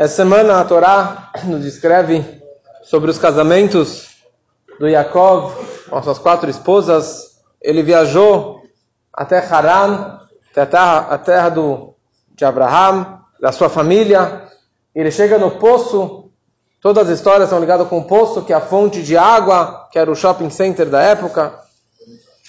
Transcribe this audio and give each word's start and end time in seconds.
Essa 0.00 0.16
semana 0.16 0.58
a 0.58 0.64
Torá 0.64 1.30
nos 1.44 1.60
descreve 1.60 2.24
sobre 2.82 3.10
os 3.10 3.18
casamentos 3.18 4.16
do 4.78 4.88
Yaakov 4.88 5.52
com 5.90 6.02
suas 6.02 6.18
quatro 6.18 6.48
esposas. 6.48 7.38
Ele 7.60 7.82
viajou 7.82 8.62
até 9.12 9.46
Haran, 9.46 10.20
até 10.50 10.62
a 10.62 10.66
terra, 10.66 10.98
a 11.00 11.18
terra 11.18 11.48
do, 11.50 11.94
de 12.34 12.46
Abraham, 12.46 13.20
da 13.38 13.52
sua 13.52 13.68
família. 13.68 14.48
Ele 14.94 15.10
chega 15.10 15.36
no 15.36 15.50
poço. 15.58 16.30
Todas 16.80 17.10
as 17.10 17.18
histórias 17.18 17.50
são 17.50 17.60
ligadas 17.60 17.86
com 17.86 17.98
o 17.98 18.04
poço, 18.04 18.42
que 18.42 18.54
é 18.54 18.56
a 18.56 18.60
fonte 18.62 19.02
de 19.02 19.18
água, 19.18 19.86
que 19.92 19.98
era 19.98 20.10
o 20.10 20.16
shopping 20.16 20.48
center 20.48 20.88
da 20.88 21.02
época. 21.02 21.60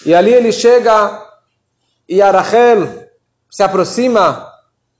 E 0.05 0.15
ali 0.15 0.33
ele 0.33 0.53
chega 0.53 1.21
e 2.07 2.21
Arachel 2.21 3.09
se 3.49 3.61
aproxima 3.61 4.50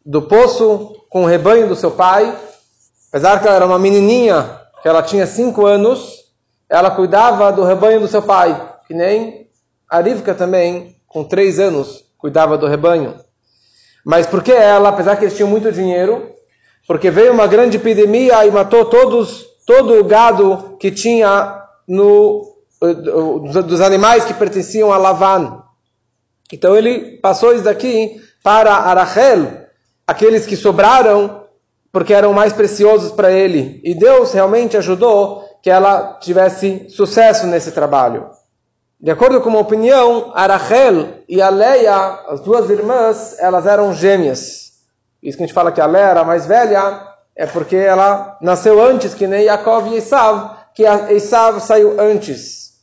do 0.05 0.21
poço 0.21 0.95
com 1.09 1.23
o 1.23 1.27
rebanho 1.27 1.67
do 1.67 1.75
seu 1.75 1.91
pai. 1.91 2.35
Apesar 3.09 3.39
que 3.39 3.47
ela 3.47 3.57
era 3.57 3.65
uma 3.65 3.79
menininha, 3.79 4.59
que 4.81 4.87
ela 4.87 5.03
tinha 5.03 5.25
cinco 5.25 5.65
anos, 5.65 6.21
ela 6.69 6.91
cuidava 6.91 7.51
do 7.51 7.63
rebanho 7.63 7.99
do 7.99 8.07
seu 8.07 8.21
pai, 8.21 8.59
que 8.87 8.93
nem 8.93 9.49
a 9.89 9.99
Rivka 9.99 10.33
também, 10.33 10.95
com 11.05 11.23
três 11.23 11.59
anos, 11.59 12.05
cuidava 12.17 12.57
do 12.57 12.67
rebanho. 12.67 13.15
Mas 14.05 14.25
por 14.25 14.41
que 14.41 14.53
ela, 14.53 14.89
apesar 14.89 15.17
que 15.17 15.25
eles 15.25 15.35
tinham 15.35 15.49
muito 15.49 15.71
dinheiro, 15.71 16.31
porque 16.87 17.11
veio 17.11 17.33
uma 17.33 17.45
grande 17.45 17.77
epidemia 17.77 18.45
e 18.45 18.51
matou 18.51 18.85
todos, 18.85 19.45
todo 19.65 19.99
o 19.99 20.03
gado 20.03 20.77
que 20.79 20.89
tinha 20.89 21.61
no, 21.87 22.55
dos 23.65 23.81
animais 23.81 24.25
que 24.25 24.33
pertenciam 24.33 24.91
a 24.91 24.97
Lavan. 24.97 25.61
Então 26.51 26.75
ele 26.75 27.17
passou 27.17 27.53
isso 27.53 27.63
daqui 27.63 28.21
para 28.43 28.73
Arachel, 28.73 29.60
aqueles 30.07 30.45
que 30.45 30.55
sobraram, 30.55 31.45
porque 31.91 32.13
eram 32.13 32.33
mais 32.33 32.53
preciosos 32.53 33.11
para 33.11 33.31
ele. 33.31 33.81
E 33.83 33.93
Deus 33.93 34.33
realmente 34.33 34.77
ajudou 34.77 35.43
que 35.61 35.69
ela 35.69 36.17
tivesse 36.19 36.89
sucesso 36.89 37.45
nesse 37.47 37.71
trabalho. 37.71 38.29
De 38.99 39.09
acordo 39.09 39.41
com 39.41 39.49
uma 39.49 39.59
opinião, 39.59 40.31
Arachel 40.35 41.23
e 41.27 41.41
a 41.41 41.49
Leia, 41.49 42.19
as 42.27 42.39
duas 42.41 42.69
irmãs, 42.69 43.35
elas 43.39 43.65
eram 43.65 43.93
gêmeas. 43.93 44.73
Isso 45.21 45.37
que 45.37 45.43
a 45.43 45.47
gente 45.47 45.55
fala 45.55 45.71
que 45.71 45.81
a 45.81 45.85
Leia 45.85 46.05
era 46.05 46.23
mais 46.23 46.45
velha, 46.45 47.07
é 47.35 47.45
porque 47.45 47.75
ela 47.75 48.37
nasceu 48.41 48.83
antes 48.83 49.13
que 49.13 49.25
nem 49.25 49.45
Yaakov 49.45 49.87
e 49.87 49.97
Esav, 49.97 50.51
que 50.75 50.83
Esav 50.83 51.59
saiu 51.59 51.99
antes. 51.99 52.73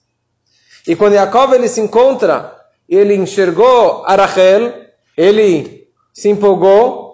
E 0.86 0.96
quando 0.96 1.14
Yaakov 1.14 1.54
ele 1.54 1.68
se 1.68 1.80
encontra, 1.80 2.52
ele 2.88 3.14
enxergou 3.14 4.04
Arachel, 4.06 4.72
ele 5.16 5.88
se 6.12 6.28
empolgou 6.28 7.07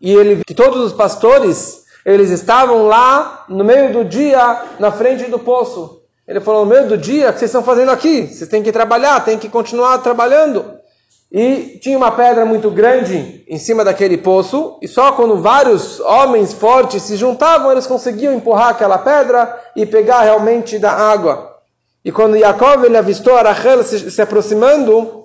e 0.00 0.12
ele 0.12 0.42
que 0.44 0.54
todos 0.54 0.84
os 0.84 0.92
pastores 0.92 1.84
eles 2.04 2.30
estavam 2.30 2.86
lá 2.86 3.44
no 3.48 3.64
meio 3.64 3.92
do 3.92 4.04
dia 4.04 4.62
na 4.78 4.90
frente 4.90 5.24
do 5.24 5.38
poço. 5.38 6.00
Ele 6.26 6.40
falou: 6.40 6.64
no 6.64 6.70
meio 6.70 6.88
do 6.88 6.96
dia, 6.96 7.30
o 7.30 7.32
que 7.32 7.38
vocês 7.38 7.50
estão 7.50 7.62
fazendo 7.62 7.90
aqui? 7.90 8.26
Vocês 8.26 8.48
têm 8.48 8.62
que 8.62 8.72
trabalhar, 8.72 9.24
têm 9.24 9.38
que 9.38 9.48
continuar 9.48 9.98
trabalhando. 9.98 10.78
E 11.30 11.78
tinha 11.82 11.98
uma 11.98 12.10
pedra 12.10 12.46
muito 12.46 12.70
grande 12.70 13.44
em 13.46 13.58
cima 13.58 13.84
daquele 13.84 14.16
poço, 14.16 14.78
e 14.80 14.88
só 14.88 15.12
quando 15.12 15.42
vários 15.42 16.00
homens 16.00 16.54
fortes 16.54 17.02
se 17.02 17.16
juntavam, 17.16 17.70
eles 17.70 17.86
conseguiam 17.86 18.32
empurrar 18.32 18.68
aquela 18.68 18.96
pedra 18.96 19.58
e 19.76 19.84
pegar 19.84 20.22
realmente 20.22 20.78
da 20.78 20.90
água. 20.90 21.56
E 22.02 22.10
quando 22.10 22.36
Yaakov 22.36 22.84
ele 22.84 22.96
avistou 22.96 23.36
Arachel 23.36 23.82
se, 23.82 24.10
se 24.10 24.22
aproximando, 24.22 25.24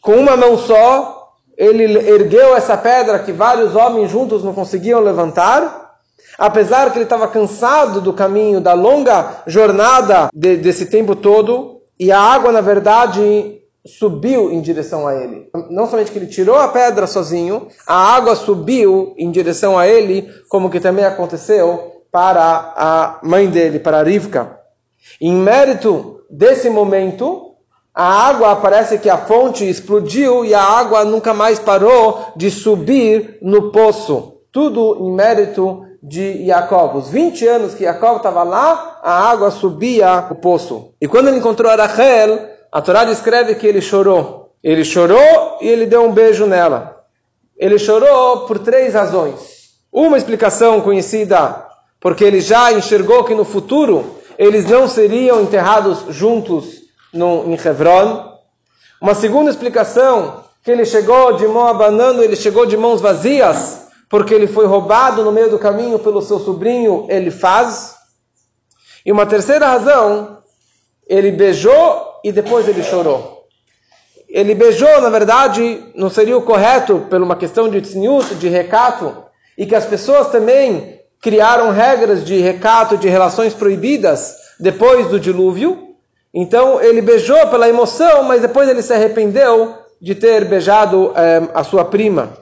com 0.00 0.16
uma 0.16 0.34
mão 0.34 0.56
só, 0.56 1.13
ele 1.56 1.84
ergueu 2.08 2.56
essa 2.56 2.76
pedra 2.76 3.18
que 3.18 3.32
vários 3.32 3.74
homens 3.74 4.10
juntos 4.10 4.42
não 4.42 4.52
conseguiam 4.52 5.00
levantar, 5.00 5.96
apesar 6.38 6.90
que 6.90 6.98
ele 6.98 7.04
estava 7.04 7.28
cansado 7.28 8.00
do 8.00 8.12
caminho, 8.12 8.60
da 8.60 8.72
longa 8.74 9.42
jornada 9.46 10.28
de, 10.34 10.56
desse 10.56 10.86
tempo 10.86 11.14
todo, 11.14 11.80
e 11.98 12.10
a 12.10 12.18
água, 12.18 12.50
na 12.50 12.60
verdade, 12.60 13.60
subiu 13.86 14.50
em 14.50 14.60
direção 14.60 15.06
a 15.06 15.14
ele. 15.14 15.48
Não 15.70 15.86
somente 15.86 16.10
que 16.10 16.18
ele 16.18 16.26
tirou 16.26 16.56
a 16.56 16.68
pedra 16.68 17.06
sozinho, 17.06 17.68
a 17.86 18.14
água 18.16 18.34
subiu 18.34 19.14
em 19.16 19.30
direção 19.30 19.78
a 19.78 19.86
ele, 19.86 20.28
como 20.48 20.70
que 20.70 20.80
também 20.80 21.04
aconteceu 21.04 22.02
para 22.10 22.72
a 22.76 23.18
mãe 23.22 23.48
dele, 23.48 23.78
para 23.78 24.02
Rivka. 24.02 24.58
Em 25.20 25.34
mérito 25.34 26.20
desse 26.30 26.70
momento, 26.70 27.43
a 27.94 28.26
água 28.26 28.56
parece 28.56 28.98
que 28.98 29.08
a 29.08 29.18
fonte 29.18 29.68
explodiu 29.68 30.44
e 30.44 30.52
a 30.52 30.60
água 30.60 31.04
nunca 31.04 31.32
mais 31.32 31.60
parou 31.60 32.32
de 32.34 32.50
subir 32.50 33.38
no 33.40 33.70
poço. 33.70 34.40
Tudo 34.50 34.98
em 35.00 35.12
mérito 35.12 35.84
de 36.02 36.44
Jacob. 36.44 36.96
Os 36.96 37.08
20 37.08 37.46
anos 37.46 37.74
que 37.74 37.84
Jacob 37.84 38.16
estava 38.16 38.42
lá, 38.42 38.98
a 39.00 39.30
água 39.30 39.52
subia 39.52 40.26
o 40.28 40.34
poço. 40.34 40.92
E 41.00 41.06
quando 41.06 41.28
ele 41.28 41.38
encontrou 41.38 41.70
a 41.70 41.76
Rachel, 41.76 42.40
a 42.72 42.82
Torá 42.82 43.04
descreve 43.04 43.54
que 43.54 43.66
ele 43.66 43.80
chorou. 43.80 44.50
Ele 44.60 44.84
chorou 44.84 45.58
e 45.60 45.68
ele 45.68 45.86
deu 45.86 46.02
um 46.02 46.12
beijo 46.12 46.46
nela. 46.46 46.96
Ele 47.56 47.78
chorou 47.78 48.40
por 48.40 48.58
três 48.58 48.94
razões. 48.94 49.68
Uma 49.92 50.18
explicação 50.18 50.80
conhecida, 50.80 51.64
porque 52.00 52.24
ele 52.24 52.40
já 52.40 52.72
enxergou 52.72 53.22
que 53.22 53.36
no 53.36 53.44
futuro 53.44 54.16
eles 54.36 54.68
não 54.68 54.88
seriam 54.88 55.40
enterrados 55.42 56.06
juntos 56.08 56.83
no, 57.14 57.44
em 57.46 57.54
Hebron. 57.54 58.34
Uma 59.00 59.14
segunda 59.14 59.50
explicação, 59.50 60.44
que 60.62 60.70
ele 60.70 60.84
chegou 60.84 61.34
de 61.34 61.46
mão 61.46 61.66
abanando, 61.66 62.22
ele 62.22 62.36
chegou 62.36 62.66
de 62.66 62.76
mãos 62.76 63.00
vazias, 63.00 63.88
porque 64.10 64.34
ele 64.34 64.46
foi 64.46 64.66
roubado 64.66 65.22
no 65.22 65.32
meio 65.32 65.50
do 65.50 65.58
caminho 65.58 65.98
pelo 65.98 66.20
seu 66.20 66.38
sobrinho 66.38 67.06
Elifaz. 67.08 67.94
E 69.04 69.12
uma 69.12 69.26
terceira 69.26 69.66
razão, 69.66 70.38
ele 71.06 71.30
beijou 71.30 72.20
e 72.24 72.32
depois 72.32 72.66
ele 72.66 72.82
chorou. 72.82 73.44
Ele 74.28 74.54
beijou, 74.54 75.00
na 75.00 75.10
verdade, 75.10 75.92
não 75.94 76.10
seria 76.10 76.36
o 76.36 76.42
correto, 76.42 77.06
por 77.08 77.20
uma 77.20 77.36
questão 77.36 77.68
de 77.68 77.80
tzniut, 77.80 78.34
de 78.34 78.48
recato, 78.48 79.14
e 79.56 79.66
que 79.66 79.74
as 79.74 79.84
pessoas 79.84 80.28
também 80.28 81.00
criaram 81.20 81.70
regras 81.70 82.24
de 82.24 82.40
recato, 82.40 82.96
de 82.96 83.08
relações 83.08 83.54
proibidas 83.54 84.34
depois 84.58 85.08
do 85.08 85.20
dilúvio. 85.20 85.83
Então 86.34 86.82
ele 86.82 87.00
beijou 87.00 87.46
pela 87.46 87.68
emoção, 87.68 88.24
mas 88.24 88.42
depois 88.42 88.68
ele 88.68 88.82
se 88.82 88.92
arrependeu 88.92 89.72
de 90.00 90.16
ter 90.16 90.44
beijado 90.44 91.12
é, 91.14 91.48
a 91.54 91.62
sua 91.62 91.84
prima. 91.84 92.36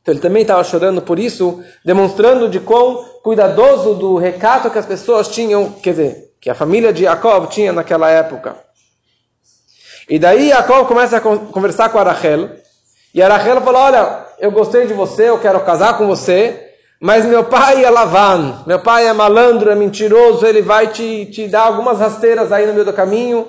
Então 0.00 0.14
ele 0.14 0.20
também 0.20 0.42
estava 0.42 0.64
chorando 0.64 1.02
por 1.02 1.18
isso, 1.18 1.62
demonstrando 1.84 2.48
de 2.48 2.58
quão 2.58 3.04
cuidadoso 3.22 3.94
do 3.94 4.16
recato 4.16 4.70
que 4.70 4.78
as 4.78 4.86
pessoas 4.86 5.28
tinham, 5.28 5.70
quer 5.72 5.90
dizer, 5.90 6.32
que 6.40 6.48
a 6.48 6.54
família 6.54 6.92
de 6.92 7.02
Jacob 7.02 7.48
tinha 7.48 7.72
naquela 7.72 8.08
época. 8.08 8.56
E 10.08 10.18
daí 10.18 10.48
Jacob 10.48 10.86
começa 10.86 11.18
a 11.18 11.20
conversar 11.20 11.90
com 11.90 11.98
a 11.98 12.02
Rachel, 12.04 12.50
e 13.12 13.20
a 13.20 13.28
Rachel 13.28 13.60
falou: 13.60 13.82
Olha, 13.82 14.26
eu 14.38 14.50
gostei 14.50 14.86
de 14.86 14.94
você, 14.94 15.28
eu 15.28 15.40
quero 15.40 15.60
casar 15.60 15.98
com 15.98 16.06
você, 16.06 16.65
mas 17.00 17.24
meu 17.26 17.44
pai 17.44 17.84
é 17.84 17.90
Lavan, 17.90 18.62
meu 18.66 18.78
pai 18.78 19.06
é 19.06 19.12
malandro, 19.12 19.70
é 19.70 19.74
mentiroso, 19.74 20.46
ele 20.46 20.62
vai 20.62 20.88
te, 20.88 21.26
te 21.26 21.46
dar 21.46 21.66
algumas 21.66 21.98
rasteiras 21.98 22.50
aí 22.50 22.66
no 22.66 22.72
meio 22.72 22.84
do 22.84 22.92
caminho. 22.92 23.48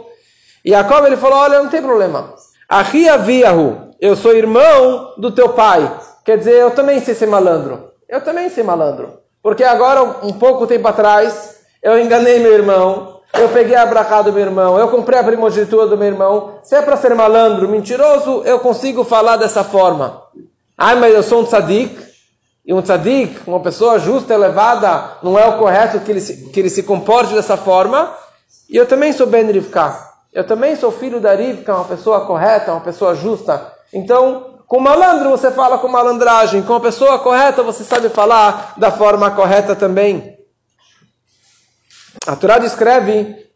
E 0.66 0.72
Jacob 0.72 1.06
ele 1.06 1.18
falou: 1.18 1.40
Olha, 1.40 1.64
não 1.64 1.70
tem 1.70 1.82
problema. 1.82 2.34
Ahi 2.68 3.08
aviahu, 3.08 3.94
eu 4.02 4.16
sou 4.16 4.36
irmão 4.36 5.14
do 5.18 5.32
teu 5.32 5.50
pai. 5.50 5.90
Quer 6.26 6.38
dizer, 6.38 6.56
eu 6.56 6.72
também 6.72 7.00
sei 7.00 7.16
ser 7.16 7.28
malandro. 7.28 7.92
Eu 8.10 8.20
também 8.20 8.50
sei 8.50 8.64
malandro. 8.64 9.20
Porque 9.42 9.64
agora, 9.64 10.04
um 10.24 10.34
pouco 10.34 10.68
tempo 10.68 10.86
atrás, 10.86 11.62
eu 11.82 11.98
enganei 11.98 12.40
meu 12.40 12.52
irmão, 12.52 13.22
eu 13.34 13.48
peguei 13.48 13.78
a 13.78 13.86
bracada 13.86 14.24
do 14.24 14.34
meu 14.34 14.44
irmão, 14.44 14.78
eu 14.78 14.90
comprei 14.90 15.20
a 15.20 15.24
primogenitura 15.24 15.88
do 15.88 15.98
meu 15.98 16.08
irmão. 16.08 16.60
Se 16.64 16.76
é 16.76 16.82
para 16.82 16.98
ser 16.98 17.16
malandro, 17.16 17.70
mentiroso, 17.70 18.42
eu 18.44 18.60
consigo 18.60 19.06
falar 19.06 19.38
dessa 19.38 19.64
forma. 19.64 20.22
Ai, 20.78 20.96
mas 20.96 21.14
eu 21.14 21.24
sou 21.24 21.42
um 21.42 21.46
tzadik, 21.46 21.98
e 22.68 22.74
um 22.74 22.82
tzadik, 22.82 23.40
uma 23.48 23.62
pessoa 23.62 23.98
justa, 23.98 24.34
elevada, 24.34 25.20
não 25.24 25.40
é 25.40 25.48
o 25.48 25.58
correto 25.58 26.02
que 26.02 26.12
ele 26.12 26.20
se, 26.20 26.50
que 26.50 26.60
ele 26.60 26.70
se 26.70 26.84
comporte 26.84 27.34
dessa 27.34 27.56
forma. 27.56 28.14
E 28.70 28.76
eu 28.76 28.86
também 28.86 29.14
sou 29.14 29.26
Ben 29.26 29.50
Rivka. 29.50 29.98
Eu 30.34 30.46
também 30.46 30.76
sou 30.76 30.92
filho 30.92 31.22
da 31.22 31.34
Rivka, 31.34 31.74
uma 31.74 31.86
pessoa 31.86 32.26
correta, 32.26 32.74
uma 32.74 32.82
pessoa 32.82 33.16
justa. 33.16 33.72
Então, 33.94 34.60
com 34.68 34.82
malandro 34.82 35.30
você 35.30 35.50
fala 35.50 35.78
com 35.78 35.88
malandragem, 35.88 36.62
com 36.62 36.74
a 36.74 36.82
pessoa 36.82 37.20
correta 37.20 37.64
você 37.64 37.86
sabe 37.86 38.10
falar 38.10 38.74
da 38.76 38.92
forma 38.92 39.32
correta 39.32 39.74
também. 39.74 40.38
A 42.28 42.36
Torá 42.36 42.58
descreve 42.58 43.48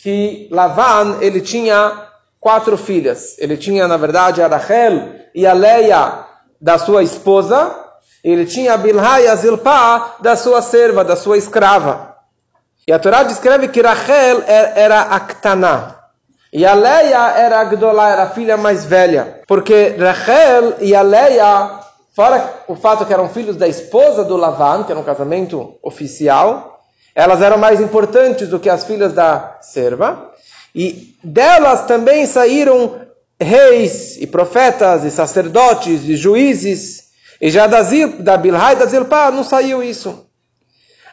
que 0.00 0.48
Lavan 0.52 1.18
ele 1.20 1.40
tinha 1.40 2.06
quatro 2.38 2.76
filhas. 2.76 3.36
Ele 3.40 3.56
tinha, 3.56 3.88
na 3.88 3.96
verdade, 3.96 4.40
a 4.40 4.46
Rachel 4.46 5.12
e 5.34 5.44
a 5.44 5.52
Leia 5.52 6.24
da 6.60 6.78
sua 6.78 7.02
esposa, 7.02 7.89
ele 8.22 8.46
tinha 8.46 8.74
a 8.74 8.76
Bilha 8.76 9.20
e 9.20 9.28
a 9.28 9.34
Zilpá 9.34 10.16
da 10.20 10.36
sua 10.36 10.62
serva, 10.62 11.04
da 11.04 11.16
sua 11.16 11.38
escrava. 11.38 12.16
E 12.86 12.92
a 12.92 12.98
Torá 12.98 13.22
descreve 13.22 13.68
que 13.68 13.80
Rachel 13.80 14.42
era 14.46 15.02
a 15.02 15.20
Ktaná. 15.20 15.96
E 16.52 16.66
a 16.66 16.74
Leia 16.74 17.30
era 17.36 17.60
a 17.60 17.64
Gdolá, 17.64 18.10
era 18.10 18.22
a 18.24 18.30
filha 18.30 18.56
mais 18.56 18.84
velha. 18.84 19.42
Porque 19.46 19.94
Rachel 19.98 20.74
e 20.80 20.94
a 20.94 21.02
Leia 21.02 21.80
fora 22.14 22.64
o 22.66 22.74
fato 22.74 23.06
que 23.06 23.12
eram 23.12 23.28
filhos 23.28 23.56
da 23.56 23.68
esposa 23.68 24.24
do 24.24 24.36
Lavan, 24.36 24.84
que 24.84 24.92
era 24.92 25.00
um 25.00 25.04
casamento 25.04 25.78
oficial, 25.82 26.82
elas 27.14 27.40
eram 27.40 27.58
mais 27.58 27.80
importantes 27.80 28.48
do 28.48 28.60
que 28.60 28.68
as 28.68 28.84
filhas 28.84 29.12
da 29.12 29.58
serva, 29.60 30.30
e 30.74 31.16
delas 31.22 31.86
também 31.86 32.26
saíram 32.26 33.00
reis 33.40 34.16
e 34.20 34.26
profetas 34.26 35.04
e 35.04 35.10
sacerdotes 35.10 36.04
e 36.04 36.14
juízes, 36.14 37.09
e 37.40 37.50
já 37.50 37.66
da, 37.66 37.80
da 38.18 38.36
Bilhai 38.36 38.76
da 38.76 38.86
Zilpá 38.86 39.30
não 39.30 39.42
saiu 39.42 39.82
isso. 39.82 40.26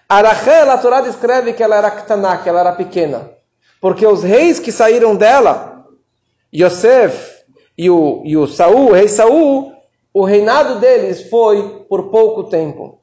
A 0.10 0.22
Rachel, 0.22 0.72
a 0.72 0.78
Torá 0.78 1.02
descreve 1.02 1.54
que 1.54 1.64
ela 1.64 1.76
era 1.76 1.92
ktaná, 1.92 2.38
que 2.38 2.50
ela 2.50 2.60
era 2.60 2.72
pequena. 2.74 3.30
Porque 3.80 4.06
os 4.06 4.24
reis 4.24 4.60
que 4.60 4.72
saíram 4.72 5.16
dela, 5.16 5.86
Yosef 6.54 7.44
e 7.78 7.90
o, 7.90 8.22
e 8.26 8.36
o 8.36 8.48
Saul, 8.48 8.90
o 8.90 8.94
rei 8.94 9.08
Saul, 9.08 9.72
o 10.14 10.24
reinado 10.24 10.80
deles 10.80 11.30
foi 11.30 11.86
por 11.88 12.10
pouco 12.10 12.46
tempo. 12.46 13.02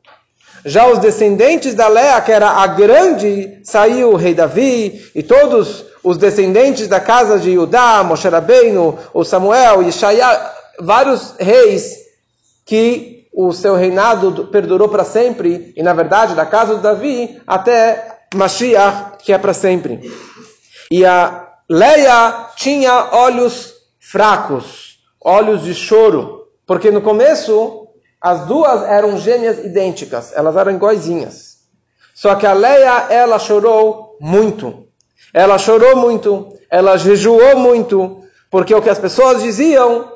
Já 0.65 0.87
os 0.88 0.99
descendentes 0.99 1.75
da 1.75 1.88
Lea, 1.88 2.20
que 2.23 2.32
era 2.32 2.49
a 2.49 2.67
grande, 2.67 3.61
saiu 3.65 4.12
o 4.12 4.17
rei 4.17 4.35
Davi 4.35 5.11
e 5.15 5.23
todos 5.23 5.85
os 6.03 6.17
descendentes 6.17 6.88
da 6.88 7.00
casa 7.00 7.38
de 7.38 7.53
Judá, 7.53 8.03
Moshe 8.03 8.29
Rabbeinu, 8.29 8.99
o 9.12 9.25
Samuel, 9.25 9.82
Yeshaya, 9.82 10.53
vários 10.81 11.35
reis 11.38 12.04
que 12.65 13.29
o 13.33 13.53
seu 13.53 13.75
reinado 13.75 14.47
perdurou 14.47 14.89
para 14.89 15.05
sempre, 15.05 15.73
e 15.77 15.83
na 15.83 15.93
verdade, 15.93 16.35
da 16.35 16.47
casa 16.47 16.77
de 16.77 16.83
Davi 16.83 17.41
até 17.47 18.19
Mashiach, 18.35 19.19
que 19.19 19.33
é 19.33 19.39
para 19.39 19.53
sempre. 19.53 20.01
E 20.91 21.05
a 21.05 21.49
Leia 21.69 22.51
tinha 22.57 23.11
olhos 23.13 23.75
fracos, 23.99 24.99
olhos 25.21 25.63
de 25.65 25.75
choro, 25.75 26.47
porque 26.67 26.91
no 26.91 27.03
começo 27.03 27.89
as 28.21 28.47
duas 28.47 28.83
eram 28.85 29.19
gêmeas 29.19 29.59
idênticas, 29.59 30.33
elas 30.35 30.57
eram 30.57 30.73
iguaizinhas. 30.73 31.55
Só 32.15 32.37
que 32.37 32.47
a 32.47 32.53
Leia, 32.53 33.07
ela 33.11 33.39
chorou 33.39 34.17
muito. 34.21 34.87
Ela 35.33 35.59
chorou 35.59 35.97
muito, 35.97 36.57
ela 36.71 36.97
jejuou 36.97 37.57
muito, 37.57 38.23
porque 38.51 38.73
o 38.73 38.81
que 38.81 38.89
as 38.89 38.99
pessoas 38.99 39.43
diziam, 39.43 40.09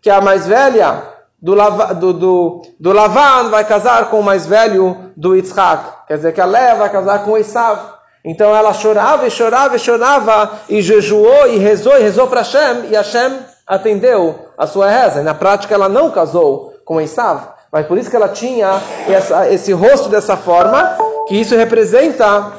que 0.00 0.08
a 0.08 0.20
mais 0.20 0.46
velha 0.46 1.13
do, 1.44 1.54
do, 1.94 2.12
do, 2.14 2.62
do 2.80 2.92
Lavan 2.92 3.50
vai 3.50 3.66
casar 3.66 4.08
com 4.08 4.20
o 4.20 4.22
mais 4.22 4.46
velho 4.46 5.12
do 5.14 5.36
Yitzhak. 5.36 6.06
Quer 6.08 6.16
dizer 6.16 6.32
que 6.32 6.40
a 6.40 6.46
Leia 6.46 6.74
vai 6.74 6.88
casar 6.88 7.22
com 7.22 7.36
Esav. 7.36 7.78
Então 8.24 8.56
ela 8.56 8.72
chorava 8.72 9.26
e 9.26 9.30
chorava 9.30 9.76
e 9.76 9.78
chorava 9.78 10.52
e 10.70 10.80
jejuou 10.80 11.48
e 11.48 11.58
rezou 11.58 11.98
e 11.98 12.02
rezou 12.02 12.26
para 12.28 12.40
Hashem 12.40 12.86
e 12.90 12.96
Hashem 12.96 13.40
atendeu 13.66 14.48
a 14.56 14.66
sua 14.66 14.88
reza. 14.88 15.20
E 15.20 15.22
na 15.22 15.34
prática 15.34 15.74
ela 15.74 15.86
não 15.86 16.10
casou 16.10 16.72
com 16.82 16.98
Esav. 16.98 17.42
Mas 17.70 17.86
por 17.86 17.98
isso 17.98 18.08
que 18.08 18.16
ela 18.16 18.28
tinha 18.28 18.80
essa, 19.06 19.46
esse 19.50 19.70
rosto 19.74 20.08
dessa 20.08 20.38
forma, 20.38 20.96
que 21.28 21.38
isso 21.38 21.54
representa 21.54 22.52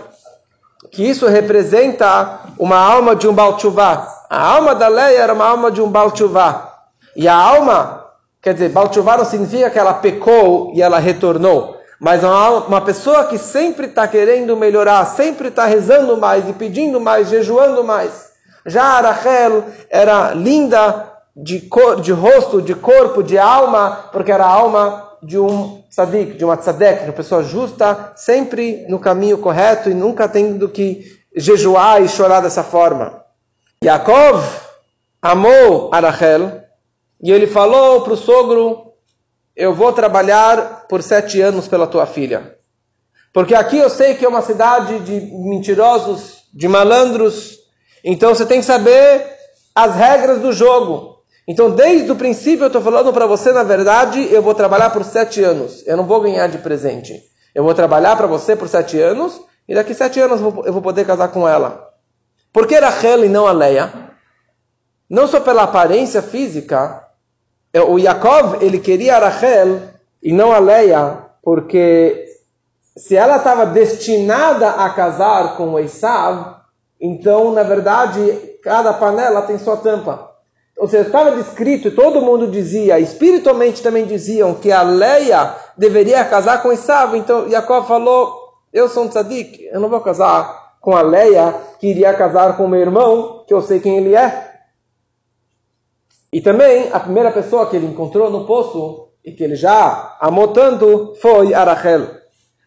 que 0.92 1.10
isso 1.10 1.26
representa 1.26 2.42
uma 2.60 2.78
alma 2.78 3.16
de 3.16 3.28
um 3.28 3.34
Balchuvá. 3.34 4.08
A 4.30 4.40
alma 4.40 4.76
da 4.76 4.88
Leia 4.88 5.22
era 5.22 5.34
uma 5.34 5.48
alma 5.48 5.72
de 5.72 5.82
um 5.82 5.90
Balchuvá. 5.90 6.72
E 7.16 7.28
a 7.28 7.36
alma 7.36 8.05
Quer 8.46 8.54
dizer, 8.54 8.70
Balchuvá 8.70 9.18
não 9.18 9.26
significa 9.26 9.72
que 9.72 9.80
ela 9.80 9.96
pecou 9.96 10.72
e 10.76 10.80
ela 10.80 11.00
retornou. 11.00 11.80
Mas 12.00 12.24
uma, 12.24 12.80
pessoa 12.80 13.24
que 13.26 13.40
sempre 13.40 13.88
está 13.88 14.08
querendo 14.08 14.56
melhorar, 14.56 15.04
sempre 15.06 15.48
está 15.48 15.66
rezando 15.66 16.16
mais 16.16 16.48
e 16.48 16.54
pedindo 16.54 17.02
mais, 17.02 17.28
jejuando 17.28 17.84
mais. 17.84 18.34
Já 18.64 18.84
a 18.84 19.02
Rachel 19.02 19.64
era 19.90 20.36
linda 20.36 21.12
de, 21.36 21.62
cor, 21.62 22.00
de 22.00 22.12
rosto, 22.12 22.62
de 22.62 22.76
corpo, 22.76 23.24
de 23.24 23.36
alma, 23.36 24.10
porque 24.12 24.32
era 24.32 24.46
a 24.46 24.52
alma 24.52 25.10
de 25.24 25.40
um 25.40 25.84
tzadik, 25.90 26.38
de 26.38 26.46
uma 26.46 26.56
tzadek, 26.56 27.00
de 27.00 27.10
uma 27.10 27.14
pessoa 27.14 27.42
justa, 27.42 28.12
sempre 28.16 28.86
no 28.88 29.00
caminho 29.00 29.40
correto 29.40 29.90
e 29.90 29.96
nunca 29.96 30.30
tendo 30.30 30.70
que 30.70 31.04
jejuar 31.36 32.00
e 32.04 32.08
chorar 32.08 32.42
dessa 32.42 32.62
forma. 32.62 33.24
Yaakov 33.84 34.44
amou 35.20 35.90
a 35.92 36.00
Rachel, 36.00 36.65
e 37.26 37.32
ele 37.32 37.48
falou 37.48 38.02
para 38.02 38.14
o 38.14 38.18
sogro: 38.18 38.94
Eu 39.56 39.74
vou 39.74 39.92
trabalhar 39.92 40.86
por 40.88 41.02
sete 41.02 41.42
anos 41.42 41.68
pela 41.68 41.88
tua 41.88 42.06
filha. 42.06 42.56
Porque 43.34 43.56
aqui 43.56 43.80
eu 43.80 43.90
sei 43.90 44.14
que 44.14 44.24
é 44.24 44.30
uma 44.30 44.44
cidade 44.44 45.00
de 45.00 45.22
mentirosos, 45.34 46.44
de 46.54 46.68
malandros. 46.68 47.58
Então 48.04 48.36
você 48.36 48.46
tem 48.46 48.60
que 48.60 48.66
saber 48.68 49.26
as 49.74 49.96
regras 49.96 50.40
do 50.40 50.54
jogo. 50.54 51.16
Então, 51.48 51.72
desde 51.72 52.12
o 52.12 52.16
princípio, 52.16 52.66
eu 52.66 52.68
estou 52.68 52.82
falando 52.82 53.12
para 53.12 53.26
você, 53.26 53.52
na 53.52 53.64
verdade, 53.64 54.32
eu 54.32 54.44
vou 54.44 54.54
trabalhar 54.54 54.92
por 54.92 55.04
sete 55.04 55.44
anos. 55.44 55.82
Eu 55.88 55.98
não 55.98 56.06
vou 56.06 56.22
ganhar 56.22 56.46
de 56.46 56.60
presente. 56.60 57.24
Eu 57.56 57.64
vou 57.64 57.74
trabalhar 57.74 58.16
para 58.16 58.28
você 58.28 58.56
por 58.56 58.68
sete 58.68 59.00
anos, 59.00 59.42
e 59.68 59.74
daqui 59.74 59.96
sete 59.96 60.20
anos 60.20 60.42
eu 60.42 60.74
vou 60.74 60.82
poder 60.82 61.06
casar 61.06 61.30
com 61.30 61.48
ela. 61.48 61.90
Por 62.54 62.68
que 62.68 62.78
Rachel 62.78 63.26
e 63.26 63.30
não 63.30 63.48
a 63.48 63.52
Leia? 63.52 63.92
Não 65.10 65.28
só 65.28 65.40
pela 65.40 65.64
aparência 65.64 66.22
física, 66.22 67.05
o 67.82 68.00
Yaakov, 68.00 68.64
ele 68.64 68.80
queria 68.80 69.18
a 69.18 69.20
Rachel 69.20 69.82
e 70.24 70.32
não 70.32 70.52
a 70.52 70.60
Leia, 70.60 71.18
porque 71.44 72.26
se 72.98 73.16
ela 73.16 73.38
estava 73.38 73.66
destinada 73.66 74.70
a 74.70 74.90
casar 74.90 75.58
com 75.58 75.78
Esav, 75.80 76.56
então, 77.00 77.52
na 77.52 77.64
verdade, 77.64 78.32
cada 78.64 78.94
panela 78.94 79.42
tem 79.42 79.58
sua 79.58 79.78
tampa. 79.78 80.32
Ou 80.78 80.88
seja, 80.88 81.08
estava 81.08 81.32
descrito, 81.32 81.92
todo 81.92 82.22
mundo 82.22 82.48
dizia, 82.48 83.00
espiritualmente 83.00 83.84
também 83.84 84.06
diziam, 84.06 84.54
que 84.56 84.72
a 84.72 84.82
Leia 84.82 85.54
deveria 85.78 86.24
casar 86.26 86.62
com 86.62 86.72
Esav. 86.72 87.18
Então, 87.18 87.48
Yaakov 87.48 87.88
falou, 87.88 88.34
eu 88.74 88.88
sou 88.88 89.04
um 89.04 89.10
tzadik, 89.10 89.70
eu 89.72 89.80
não 89.80 89.90
vou 89.90 90.00
casar 90.02 90.76
com 90.82 90.96
a 90.96 91.02
Leia, 91.02 91.54
que 91.80 91.88
iria 91.88 92.14
casar 92.14 92.56
com 92.58 92.68
meu 92.68 92.80
irmão, 92.80 93.44
que 93.48 93.54
eu 93.54 93.62
sei 93.62 93.80
quem 93.80 93.98
ele 93.98 94.16
é. 94.16 94.55
E 96.36 96.42
também 96.42 96.90
a 96.92 97.00
primeira 97.00 97.32
pessoa 97.32 97.66
que 97.70 97.78
ele 97.78 97.86
encontrou 97.86 98.30
no 98.30 98.46
poço 98.46 99.08
e 99.24 99.32
que 99.32 99.42
ele 99.42 99.56
já 99.56 100.18
amou 100.20 100.50
tanto 100.50 101.16
foi 101.22 101.54
Arachel. 101.54 102.10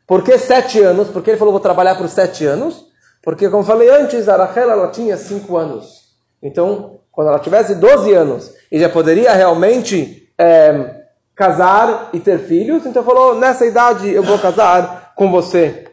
Por 0.06 0.24
que 0.24 0.38
sete 0.38 0.80
anos? 0.80 1.08
Porque 1.08 1.28
ele 1.28 1.36
falou, 1.36 1.52
vou 1.52 1.60
trabalhar 1.60 1.94
por 1.96 2.08
sete 2.08 2.46
anos. 2.46 2.86
Porque, 3.22 3.50
como 3.50 3.62
falei 3.62 3.90
antes, 3.90 4.26
Arachel 4.26 4.70
ela 4.70 4.88
tinha 4.88 5.18
cinco 5.18 5.58
anos. 5.58 6.14
Então, 6.42 7.00
quando 7.12 7.28
ela 7.28 7.38
tivesse 7.38 7.74
12 7.74 8.14
anos 8.14 8.54
e 8.72 8.80
já 8.80 8.88
poderia 8.88 9.34
realmente 9.34 10.32
é, 10.38 11.02
casar 11.36 12.08
e 12.14 12.20
ter 12.20 12.38
filhos, 12.38 12.86
então 12.86 13.04
falou, 13.04 13.34
nessa 13.34 13.66
idade 13.66 14.08
eu 14.08 14.22
vou 14.22 14.38
casar 14.38 15.12
com 15.14 15.30
você. 15.30 15.92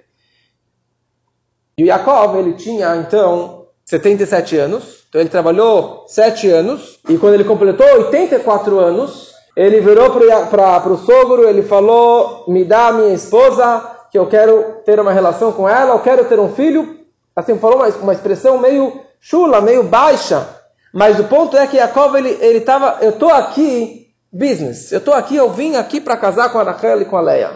E 1.78 1.84
o 1.84 1.88
Yaakov, 1.88 2.38
ele 2.40 2.54
tinha, 2.54 2.96
então, 2.96 3.68
77 3.84 4.56
anos. 4.56 5.05
Então 5.16 5.22
ele 5.22 5.30
trabalhou 5.30 6.04
sete 6.10 6.50
anos 6.50 7.00
e 7.08 7.18
quando 7.18 7.36
ele 7.36 7.46
completou 7.46 7.88
84 7.88 8.78
anos, 8.80 9.34
ele 9.56 9.80
virou 9.80 10.10
para 10.10 10.90
o 10.90 10.98
sogro, 10.98 11.48
ele 11.48 11.64
falou: 11.64 12.44
Me 12.50 12.66
dá 12.66 12.88
a 12.88 12.92
minha 12.92 13.14
esposa, 13.14 13.82
que 14.12 14.20
eu 14.20 14.28
quero 14.28 14.82
ter 14.84 15.00
uma 15.00 15.14
relação 15.14 15.54
com 15.54 15.70
ela, 15.70 15.94
eu 15.94 16.00
quero 16.00 16.26
ter 16.26 16.38
um 16.38 16.54
filho. 16.54 17.00
Assim, 17.34 17.58
falou 17.58 17.78
uma, 17.78 17.88
uma 17.88 18.12
expressão 18.12 18.58
meio 18.58 19.00
chula, 19.22 19.62
meio 19.62 19.84
baixa. 19.84 20.50
Mas 20.94 21.18
o 21.18 21.24
ponto 21.24 21.56
é 21.56 21.66
que 21.66 21.78
Jacob, 21.78 22.14
ele 22.16 22.58
estava: 22.58 22.98
Eu 23.00 23.12
estou 23.12 23.30
aqui, 23.30 24.08
business, 24.34 24.92
eu 24.92 24.98
estou 24.98 25.14
aqui, 25.14 25.38
eu 25.38 25.50
vim 25.50 25.78
aqui 25.78 26.02
para 26.02 26.18
casar 26.18 26.52
com 26.52 26.60
a 26.60 26.64
Rachel 26.64 27.02
e 27.02 27.06
com 27.06 27.16
a 27.16 27.22
Leia. 27.22 27.52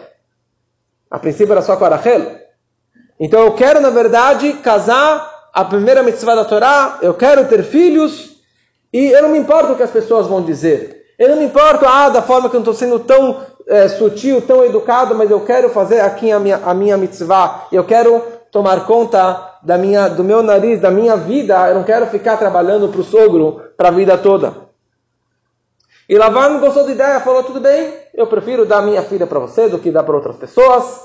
A 1.12 1.20
princípio 1.20 1.52
era 1.52 1.62
só 1.62 1.76
com 1.76 1.84
a 1.84 1.90
Rachel. 1.90 2.40
Então 3.20 3.42
eu 3.42 3.52
quero, 3.52 3.82
na 3.82 3.90
verdade, 3.90 4.54
casar 4.64 5.39
a 5.60 5.66
primeira 5.66 6.02
mitzvah 6.02 6.36
da 6.36 6.46
Torá, 6.46 7.00
eu 7.02 7.14
quero 7.14 7.46
ter 7.48 7.64
filhos, 7.64 8.38
e 8.94 9.08
eu 9.12 9.22
não 9.22 9.30
me 9.30 9.38
importo 9.38 9.74
o 9.74 9.76
que 9.76 9.84
as 9.84 9.92
pessoas 9.92 10.26
vão 10.26 10.42
dizer. 10.42 11.04
Eu 11.20 11.28
não 11.30 11.36
me 11.36 11.46
importo, 11.46 11.86
ah, 11.86 12.08
da 12.08 12.22
forma 12.22 12.50
que 12.50 12.56
eu 12.56 12.62
não 12.62 12.72
estou 12.72 12.74
sendo 12.74 13.00
tão 13.00 13.42
é, 13.68 13.90
sutil, 13.90 14.42
tão 14.42 14.64
educado, 14.64 15.14
mas 15.14 15.30
eu 15.30 15.42
quero 15.42 15.70
fazer 15.70 16.00
aqui 16.00 16.32
a 16.32 16.40
minha, 16.40 16.62
a 16.64 16.74
minha 16.74 16.98
mitzvah. 16.98 17.68
Eu 17.74 17.84
quero 17.84 18.24
tomar 18.52 18.86
conta 18.86 19.58
da 19.62 19.78
minha, 19.78 20.08
do 20.08 20.24
meu 20.24 20.42
nariz, 20.42 20.80
da 20.80 20.90
minha 20.90 21.18
vida. 21.18 21.68
Eu 21.68 21.76
não 21.76 21.84
quero 21.84 22.08
ficar 22.08 22.38
trabalhando 22.38 22.88
para 22.88 23.02
o 23.02 23.04
sogro 23.04 23.62
para 23.76 23.90
a 23.90 23.92
vida 23.92 24.18
toda. 24.18 24.70
E 26.08 26.18
Lavan 26.18 26.60
gostou 26.60 26.86
da 26.86 26.92
ideia, 26.92 27.20
falou, 27.20 27.44
tudo 27.44 27.60
bem, 27.60 27.94
eu 28.16 28.26
prefiro 28.28 28.66
dar 28.66 28.82
minha 28.82 29.04
filha 29.04 29.28
para 29.28 29.40
você 29.40 29.68
do 29.68 29.78
que 29.78 29.92
dar 29.92 30.04
para 30.04 30.16
outras 30.16 30.38
pessoas. 30.38 31.02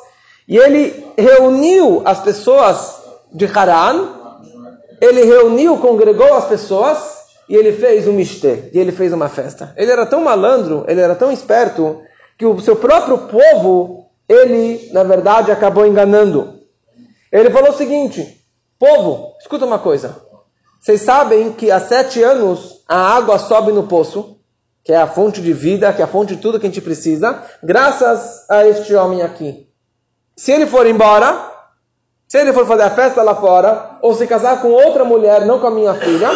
E 0.49 0.57
ele 0.57 1.13
reuniu 1.19 2.03
as 2.05 2.21
pessoas 2.21 3.03
de 3.33 3.47
Haran, 3.47 4.24
ele 5.01 5.25
reuniu, 5.25 5.79
congregou 5.79 6.35
as 6.35 6.47
pessoas 6.47 7.15
e 7.49 7.55
ele 7.55 7.73
fez 7.73 8.09
um 8.09 8.13
mistê, 8.13 8.71
e 8.73 8.79
ele 8.79 8.93
fez 8.93 9.13
uma 9.13 9.29
festa. 9.29 9.75
Ele 9.77 9.91
era 9.91 10.07
tão 10.07 10.23
malandro, 10.23 10.85
ele 10.89 11.01
era 11.01 11.15
tão 11.15 11.31
esperto, 11.31 12.03
que 12.39 12.47
o 12.47 12.61
seu 12.61 12.77
próprio 12.77 13.19
povo, 13.29 14.11
ele, 14.29 14.91
na 14.93 15.03
verdade, 15.03 15.53
acabou 15.53 15.87
enganando. 15.87 16.61
Ele 17.31 17.51
falou 17.51 17.71
o 17.71 17.77
seguinte: 17.77 18.41
povo, 18.79 19.35
escuta 19.41 19.67
uma 19.67 19.79
coisa. 19.79 20.17
Vocês 20.81 21.01
sabem 21.03 21.53
que 21.53 21.71
há 21.71 21.81
sete 21.81 22.23
anos 22.23 22.83
a 22.89 23.17
água 23.17 23.39
sobe 23.39 23.73
no 23.73 23.85
poço, 23.85 24.39
que 24.83 24.93
é 24.93 24.97
a 24.97 25.07
fonte 25.07 25.41
de 25.41 25.53
vida, 25.53 25.93
que 25.93 26.03
é 26.03 26.05
a 26.05 26.09
fonte 26.09 26.37
de 26.37 26.43
tudo 26.43 26.61
que 26.61 26.67
a 26.67 26.69
gente 26.69 26.83
precisa, 26.83 27.43
graças 27.63 28.49
a 28.51 28.67
este 28.67 28.95
homem 28.95 29.23
aqui. 29.23 29.67
Se 30.37 30.53
ele 30.53 30.67
for 30.67 30.87
embora, 30.87 31.54
se 32.29 32.39
ele 32.39 32.53
for 32.53 32.67
fazer 32.67 32.83
a 32.83 32.91
festa 32.91 33.23
lá 33.23 33.35
fora, 33.35 33.99
ou 34.01 34.15
se 34.15 34.27
casar 34.27 34.61
com 34.61 34.69
outra 34.69 35.05
mulher, 35.05 35.45
não 35.45 35.61
com 35.61 35.67
a 35.67 35.71
minha 35.71 35.95
filha, 35.95 36.29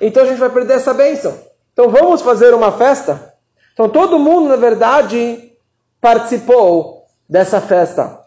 então 0.00 0.22
a 0.22 0.26
gente 0.26 0.38
vai 0.38 0.50
perder 0.50 0.74
essa 0.74 0.92
bênção. 0.92 1.34
Então 1.72 1.88
vamos 1.90 2.22
fazer 2.22 2.52
uma 2.54 2.72
festa. 2.72 3.34
Então 3.72 3.88
todo 3.88 4.18
mundo, 4.18 4.48
na 4.48 4.56
verdade, 4.56 5.52
participou 6.00 7.04
dessa 7.28 7.60
festa. 7.60 8.18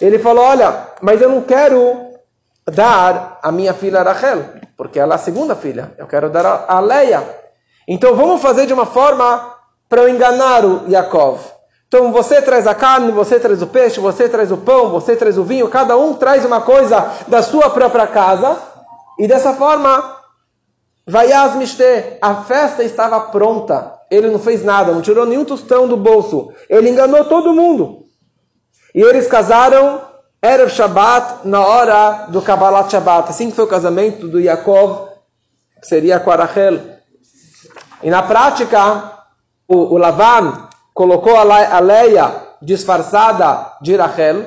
Ele 0.00 0.18
falou: 0.18 0.44
Olha, 0.44 0.88
mas 1.00 1.20
eu 1.20 1.28
não 1.28 1.42
quero 1.42 2.10
dar 2.66 3.38
a 3.42 3.50
minha 3.50 3.74
filha 3.74 4.02
Rachel, 4.02 4.44
porque 4.76 4.98
ela 4.98 5.14
é 5.14 5.16
a 5.16 5.18
segunda 5.18 5.56
filha. 5.56 5.92
Eu 5.98 6.06
quero 6.06 6.30
dar 6.30 6.66
a 6.68 6.80
Leia. 6.80 7.22
Então 7.88 8.14
vamos 8.14 8.40
fazer 8.40 8.66
de 8.66 8.72
uma 8.72 8.86
forma 8.86 9.54
para 9.88 10.08
enganar 10.08 10.64
o 10.64 10.88
Yaakov. 10.88 11.40
Então 11.90 12.12
você 12.12 12.40
traz 12.40 12.68
a 12.68 12.74
carne, 12.74 13.10
você 13.10 13.40
traz 13.40 13.60
o 13.60 13.66
peixe, 13.66 13.98
você 13.98 14.28
traz 14.28 14.52
o 14.52 14.58
pão, 14.58 14.90
você 14.90 15.16
traz 15.16 15.36
o 15.36 15.42
vinho, 15.42 15.68
cada 15.68 15.96
um 15.96 16.14
traz 16.14 16.44
uma 16.44 16.60
coisa 16.60 17.10
da 17.26 17.42
sua 17.42 17.68
própria 17.68 18.06
casa. 18.06 18.56
E 19.18 19.26
dessa 19.26 19.54
forma, 19.54 20.16
Vaias 21.04 21.56
Mishte, 21.56 22.16
a 22.22 22.44
festa 22.44 22.84
estava 22.84 23.18
pronta. 23.18 23.92
Ele 24.08 24.30
não 24.30 24.38
fez 24.38 24.64
nada, 24.64 24.92
não 24.92 25.02
tirou 25.02 25.26
nenhum 25.26 25.44
tostão 25.44 25.88
do 25.88 25.96
bolso. 25.96 26.52
Ele 26.68 26.90
enganou 26.90 27.24
todo 27.24 27.52
mundo. 27.52 28.04
E 28.94 29.02
eles 29.02 29.26
casaram 29.26 30.00
Erev 30.40 30.70
Shabbat 30.70 31.40
na 31.44 31.66
hora 31.66 32.26
do 32.28 32.40
Kabbalat 32.40 32.88
Shabbat. 32.88 33.30
Assim 33.30 33.50
que 33.50 33.56
foi 33.56 33.64
o 33.64 33.68
casamento 33.68 34.28
do 34.28 34.38
Yaakov, 34.38 35.08
que 35.80 35.88
seria 35.88 36.20
com 36.20 36.30
a 36.30 36.36
Rachel. 36.36 36.78
E 38.00 38.08
na 38.10 38.22
prática, 38.22 39.12
o, 39.66 39.94
o 39.94 39.98
Lavan 39.98 40.69
colocou 40.94 41.36
a 41.36 41.80
Leia 41.80 42.50
disfarçada 42.60 43.72
de 43.80 43.96
Rachel. 43.96 44.44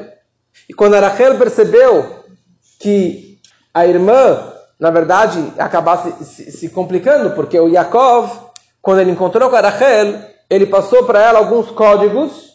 E 0.69 0.73
quando 0.73 0.95
a 0.95 0.99
Rachel 0.99 1.37
percebeu 1.37 2.23
que 2.79 3.39
a 3.73 3.87
irmã, 3.87 4.53
na 4.79 4.91
verdade, 4.91 5.53
acabasse 5.57 6.23
se, 6.23 6.69
complicando, 6.69 7.31
porque 7.31 7.59
o 7.59 7.69
Yaakov, 7.69 8.29
quando 8.81 8.99
ele 8.99 9.11
encontrou 9.11 9.49
com 9.49 9.55
a 9.55 9.61
Rachel, 9.61 10.19
ele 10.49 10.65
passou 10.65 11.05
para 11.05 11.21
ela 11.21 11.39
alguns 11.39 11.71
códigos, 11.71 12.53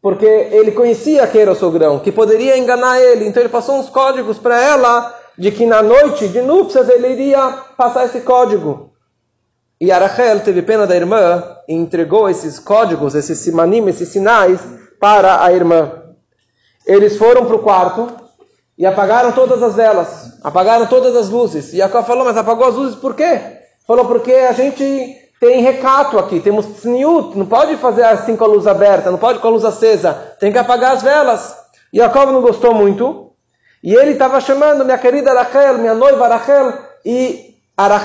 porque 0.00 0.24
ele 0.26 0.72
conhecia 0.72 1.26
que 1.26 1.38
era 1.38 1.52
o 1.52 1.56
sogrão, 1.56 1.98
que 1.98 2.12
poderia 2.12 2.56
enganar 2.56 3.00
ele. 3.00 3.26
Então 3.26 3.42
ele 3.42 3.50
passou 3.50 3.78
uns 3.78 3.90
códigos 3.90 4.38
para 4.38 4.58
ela, 4.60 5.14
de 5.36 5.50
que 5.50 5.66
na 5.66 5.82
noite 5.82 6.28
de 6.28 6.40
núpcias 6.40 6.88
ele 6.88 7.08
iria 7.08 7.50
passar 7.76 8.06
esse 8.06 8.20
código. 8.20 8.92
E 9.80 9.92
Arachel 9.92 10.40
teve 10.40 10.62
pena 10.62 10.86
da 10.86 10.96
irmã 10.96 11.57
e 11.68 11.74
entregou 11.74 12.30
esses 12.30 12.58
códigos, 12.58 13.14
esses 13.14 13.38
simanim, 13.38 13.86
esses 13.88 14.08
sinais 14.08 14.58
para 14.98 15.44
a 15.44 15.52
irmã. 15.52 16.02
Eles 16.86 17.18
foram 17.18 17.44
para 17.44 17.56
o 17.56 17.62
quarto 17.62 18.08
e 18.78 18.86
apagaram 18.86 19.32
todas 19.32 19.62
as 19.62 19.74
velas, 19.74 20.38
apagaram 20.42 20.86
todas 20.86 21.14
as 21.14 21.28
luzes. 21.28 21.74
E 21.74 21.76
Jacob 21.76 22.06
falou, 22.06 22.24
mas 22.24 22.38
apagou 22.38 22.66
as 22.66 22.74
luzes 22.74 22.96
por 22.96 23.14
quê? 23.14 23.38
Falou, 23.86 24.06
porque 24.06 24.32
a 24.32 24.52
gente 24.52 25.14
tem 25.38 25.60
recato 25.60 26.18
aqui, 26.18 26.40
temos 26.40 26.66
tsniut, 26.66 27.36
não 27.36 27.46
pode 27.46 27.76
fazer 27.76 28.04
assim 28.04 28.36
com 28.36 28.44
a 28.44 28.48
luz 28.48 28.66
aberta, 28.66 29.10
não 29.10 29.18
pode 29.18 29.38
com 29.38 29.48
a 29.48 29.50
luz 29.50 29.64
acesa, 29.64 30.14
tem 30.40 30.50
que 30.50 30.58
apagar 30.58 30.94
as 30.94 31.02
velas. 31.02 31.54
E 31.92 31.98
Jacob 31.98 32.30
não 32.30 32.40
gostou 32.40 32.74
muito, 32.74 33.32
e 33.82 33.94
ele 33.94 34.12
estava 34.12 34.40
chamando 34.40 34.84
minha 34.84 34.98
querida 34.98 35.32
Rachel, 35.32 35.78
minha 35.78 35.94
noiva 35.94 36.26
Rachel, 36.26 36.72
e 37.04 37.54
a 37.76 38.00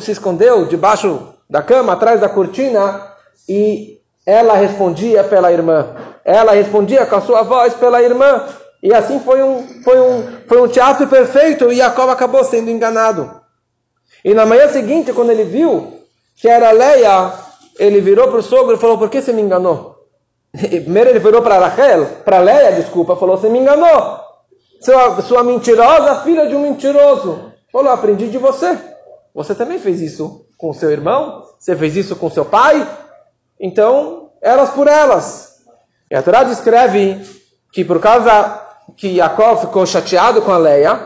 se 0.00 0.10
escondeu 0.10 0.66
debaixo 0.66 1.33
da 1.48 1.62
cama, 1.62 1.92
atrás 1.92 2.20
da 2.20 2.28
cortina, 2.28 3.12
e 3.48 4.00
ela 4.26 4.54
respondia 4.54 5.22
pela 5.24 5.52
irmã. 5.52 5.94
Ela 6.24 6.52
respondia 6.52 7.04
com 7.04 7.16
a 7.16 7.20
sua 7.20 7.42
voz 7.42 7.74
pela 7.74 8.02
irmã. 8.02 8.46
E 8.82 8.92
assim 8.92 9.20
foi 9.20 9.42
um, 9.42 9.82
foi 9.82 10.00
um, 10.00 10.26
foi 10.46 10.62
um 10.62 10.68
teatro 10.68 11.06
perfeito 11.06 11.70
e 11.70 11.76
Jacob 11.76 12.08
acabou 12.10 12.44
sendo 12.44 12.70
enganado. 12.70 13.40
E 14.24 14.32
na 14.32 14.46
manhã 14.46 14.68
seguinte, 14.68 15.12
quando 15.12 15.30
ele 15.30 15.44
viu 15.44 16.00
que 16.36 16.48
era 16.48 16.70
Leia, 16.70 17.32
ele 17.78 18.00
virou 18.00 18.28
para 18.28 18.38
o 18.38 18.42
sogro 18.42 18.74
e 18.74 18.78
falou: 18.78 18.98
Por 18.98 19.10
que 19.10 19.20
você 19.20 19.32
me 19.32 19.42
enganou? 19.42 19.94
E 20.54 20.80
primeiro 20.80 21.10
ele 21.10 21.18
virou 21.18 21.42
para 21.42 21.58
Rachel, 21.58 22.06
para 22.24 22.38
Leia, 22.38 22.72
desculpa, 22.72 23.16
falou: 23.16 23.36
Você 23.36 23.48
me 23.48 23.58
enganou. 23.58 24.20
Sua, 24.80 25.22
sua 25.22 25.42
mentirosa 25.42 26.22
filha 26.22 26.46
de 26.46 26.54
um 26.54 26.60
mentiroso. 26.60 27.52
Falou: 27.70 27.92
Aprendi 27.92 28.28
de 28.28 28.38
você. 28.38 28.78
Você 29.34 29.54
também 29.54 29.78
fez 29.78 30.00
isso 30.00 30.46
com 30.64 30.72
seu 30.72 30.90
irmão? 30.90 31.42
Você 31.58 31.76
fez 31.76 31.94
isso 31.94 32.16
com 32.16 32.30
seu 32.30 32.42
pai? 32.42 32.88
Então, 33.60 34.30
elas 34.40 34.70
por 34.70 34.88
elas. 34.88 35.56
E 36.10 36.16
a 36.16 36.22
Torá 36.22 36.42
descreve 36.42 37.20
que 37.70 37.84
por 37.84 38.00
causa 38.00 38.62
que 38.96 39.16
Jacó 39.16 39.56
ficou 39.56 39.84
chateado 39.84 40.40
com 40.40 40.50
a 40.50 40.56
Leia, 40.56 41.00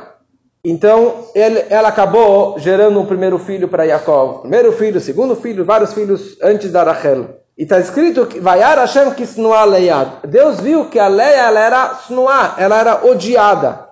então 0.62 1.24
ele, 1.34 1.64
ela 1.70 1.88
acabou 1.88 2.56
gerando 2.60 3.00
um 3.00 3.06
primeiro 3.06 3.36
filho 3.36 3.66
para 3.66 3.84
Jacó. 3.84 4.34
Primeiro 4.42 4.70
filho, 4.70 5.00
segundo 5.00 5.34
filho, 5.34 5.64
vários 5.64 5.92
filhos 5.92 6.36
antes 6.40 6.70
da 6.70 6.84
Rachel. 6.84 7.30
E 7.56 7.64
está 7.64 7.80
escrito 7.80 8.26
que 8.26 8.38
Vayar 8.38 8.78
Hashem 8.78 9.10
Kisnuá 9.14 9.64
Leia. 9.64 10.20
Deus 10.22 10.60
viu 10.60 10.88
que 10.88 11.00
a 11.00 11.08
Leia 11.08 11.48
ela 11.48 11.58
era 11.58 11.98
snuá, 12.06 12.54
ela 12.58 12.78
era 12.78 13.04
odiada. 13.04 13.88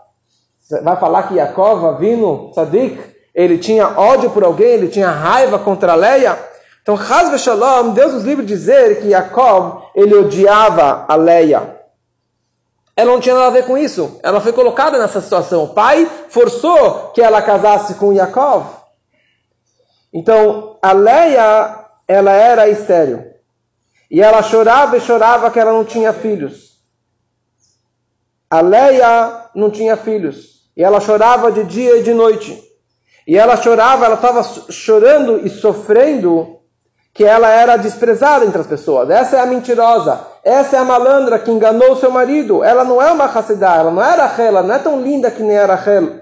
Vai 0.85 0.97
falar 0.97 1.25
que 1.25 1.35
Jacó, 1.35 1.95
vindo, 1.95 2.53
Tzadik, 2.53 3.16
ele 3.37 3.59
tinha 3.59 3.87
ódio 4.01 4.31
por 4.31 4.43
alguém, 4.43 4.69
ele 4.69 4.89
tinha 4.89 5.11
raiva 5.11 5.59
contra 5.59 5.95
Leia. 5.95 6.39
Então, 6.81 6.95
Hazve 6.95 7.39
Shalom, 7.39 7.91
Deus 7.91 8.15
nos 8.15 8.25
livre 8.25 8.47
de 8.47 8.55
dizer 8.55 9.03
que 9.03 9.11
Jacob, 9.11 9.83
ele 9.95 10.15
odiava 10.15 11.05
a 11.07 11.15
Leia. 11.17 11.77
Ela 12.97 13.13
não 13.13 13.21
tinha 13.21 13.35
nada 13.35 13.49
a 13.49 13.51
ver 13.51 13.67
com 13.67 13.77
isso. 13.77 14.19
Ela 14.23 14.41
foi 14.41 14.55
colocada 14.55 14.99
nessa 14.99 15.21
situação. 15.21 15.65
O 15.65 15.75
pai 15.75 16.11
forçou 16.31 17.11
que 17.11 17.21
ela 17.21 17.43
casasse 17.43 17.97
com 17.97 18.15
Jacob. 18.15 18.65
Então, 20.11 20.79
a 20.81 20.93
Leia, 20.93 21.85
ela 22.09 22.33
era 22.33 22.71
estéril. 22.71 23.23
E 24.11 24.23
ela 24.23 24.43
chorava 24.43 24.97
e 24.97 25.01
chorava 25.01 25.51
que 25.51 25.61
ela 25.61 25.73
não 25.73 25.85
tinha 25.85 26.15
filhos. 26.15 26.81
A 28.49 28.63
Leia 28.63 29.51
não 29.55 29.71
tinha 29.71 29.95
filhos. 29.95 30.63
E 30.75 30.83
ela 30.83 31.01
chorava 31.01 31.53
de 31.53 31.65
dia 31.65 31.99
e 31.99 32.03
de 32.03 32.15
noite. 32.15 32.66
E 33.27 33.37
ela 33.37 33.57
chorava, 33.57 34.05
ela 34.05 34.15
estava 34.15 34.43
chorando 34.71 35.45
e 35.45 35.51
sofrendo 35.51 36.61
que 37.13 37.25
ela 37.25 37.49
era 37.49 37.77
desprezada 37.77 38.45
entre 38.45 38.61
as 38.61 38.67
pessoas. 38.67 39.09
Essa 39.11 39.39
é 39.39 39.41
a 39.41 39.47
mentirosa. 39.47 40.21
Essa 40.45 40.77
é 40.77 40.79
a 40.79 40.85
malandra 40.85 41.39
que 41.39 41.51
enganou 41.51 41.97
seu 41.97 42.11
marido. 42.11 42.63
Ela 42.63 42.85
não 42.85 43.03
é 43.03 43.11
uma 43.11 43.25
Hassidá, 43.25 43.77
ela 43.77 43.91
não 43.91 44.03
era 44.03 44.23
é 44.23 44.27
Rachel, 44.27 44.47
ela 44.47 44.63
não 44.63 44.75
é 44.75 44.79
tão 44.79 45.01
linda 45.01 45.31
que 45.31 45.43
nem 45.43 45.57
era 45.57 45.75
Rachel. 45.75 46.21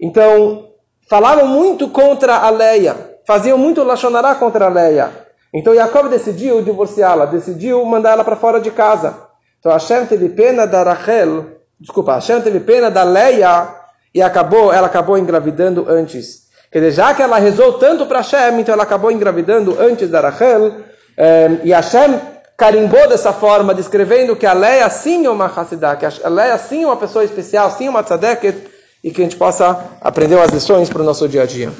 Então, 0.00 0.68
falavam 1.08 1.46
muito 1.46 1.88
contra 1.88 2.36
a 2.36 2.50
Leia. 2.50 3.12
Faziam 3.26 3.56
muito 3.56 3.84
Lachonará 3.84 4.34
contra 4.34 4.66
a 4.66 4.68
Leia. 4.68 5.22
Então 5.54 5.74
Jacob 5.74 6.08
decidiu 6.08 6.62
divorciá-la, 6.62 7.26
decidiu 7.26 7.84
mandar 7.84 8.12
ela 8.12 8.24
para 8.24 8.36
fora 8.36 8.60
de 8.60 8.70
casa. 8.70 9.28
Então 9.60 9.70
Hashem 9.70 10.06
teve 10.06 10.30
pena 10.30 10.66
da 10.66 10.82
Rachel, 10.82 11.46
desculpa, 11.78 12.14
Hashem 12.14 12.40
teve 12.40 12.60
pena 12.60 12.90
da 12.90 13.02
Leia 13.02 13.81
e 14.14 14.20
acabou, 14.20 14.72
ela 14.72 14.86
acabou 14.86 15.16
engravidando 15.16 15.86
antes. 15.88 16.42
Quer 16.70 16.80
dizer, 16.80 16.92
já 16.92 17.14
que 17.14 17.22
ela 17.22 17.38
rezou 17.38 17.74
tanto 17.74 18.06
para 18.06 18.18
Hashem, 18.18 18.60
então 18.60 18.74
ela 18.74 18.82
acabou 18.82 19.10
engravidando 19.10 19.76
antes 19.78 20.08
da 20.08 20.20
Rachel, 20.20 20.72
eh, 21.16 21.50
e 21.64 21.70
Hashem 21.70 22.18
carimbou 22.56 23.08
dessa 23.08 23.32
forma, 23.32 23.74
descrevendo 23.74 24.36
que 24.36 24.46
a 24.46 24.52
Leia 24.52 24.88
sim 24.88 25.26
é 25.26 25.30
uma 25.30 25.46
Hassidah, 25.46 25.96
que 25.96 26.06
a 26.06 26.28
Leia 26.28 26.56
sim 26.58 26.84
é 26.84 26.86
uma 26.86 26.96
pessoa 26.96 27.24
especial, 27.24 27.70
sim 27.70 27.86
é 27.86 27.90
uma 27.90 28.02
tzadeket, 28.02 28.70
e 29.02 29.10
que 29.10 29.20
a 29.20 29.24
gente 29.24 29.36
possa 29.36 29.84
aprender 30.00 30.38
as 30.38 30.50
lições 30.50 30.88
para 30.88 31.02
o 31.02 31.04
nosso 31.04 31.28
dia 31.28 31.42
a 31.42 31.46
dia. 31.46 31.72